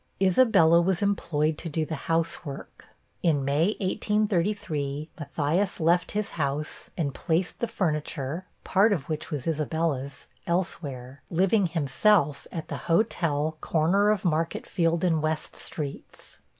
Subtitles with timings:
[0.19, 2.87] Isabella was employed to do the housework.
[3.21, 9.45] In May, 1833, Matthias left his house, and placed the furniture, part of which was
[9.45, 16.39] Isabella's, elsewhere, living himself at the hotel corner of Marketfield and West streets.